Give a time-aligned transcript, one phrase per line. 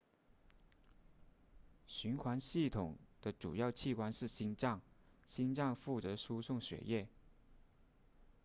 [1.85, 4.81] 循环系统的主要器官是心脏
[5.27, 7.07] 心脏负责输送血液